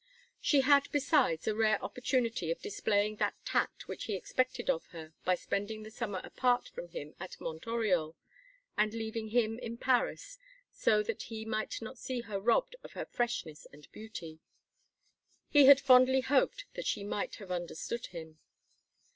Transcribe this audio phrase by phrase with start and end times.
[0.39, 5.13] She had, besides, a rare opportunity of displaying that tact which he expected of her
[5.25, 8.15] by spending the summer apart from him at Mont Oriol,
[8.75, 10.39] and leaving him in Paris
[10.71, 14.39] so that he might not see her robbed of her freshness and beauty.
[15.51, 18.39] He had fondly hoped that she might have understood him.